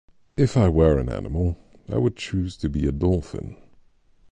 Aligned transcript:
If 0.35 0.57
I 0.57 0.67
were 0.67 0.97
an 0.97 1.09
animal, 1.09 1.59
I 1.87 1.99
would 1.99 2.15
choose 2.15 2.57
to 2.57 2.69
be 2.69 2.87
a 2.87 2.91
dolphin. 2.91 3.55